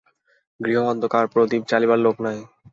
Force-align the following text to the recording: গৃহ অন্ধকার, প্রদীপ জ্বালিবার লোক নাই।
গৃহ 0.59 0.79
অন্ধকার, 0.85 1.23
প্রদীপ 1.33 1.61
জ্বালিবার 1.69 1.99
লোক 1.99 2.15
নাই। 2.25 2.37